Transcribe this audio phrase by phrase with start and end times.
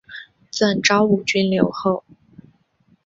[0.49, 2.03] 赠昭武军留后。